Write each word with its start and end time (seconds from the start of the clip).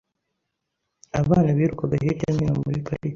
Abana 1.21 1.49
birukaga 1.57 1.95
hirya 2.01 2.29
no 2.31 2.37
hino 2.39 2.53
muri 2.65 2.85
parike. 2.85 3.09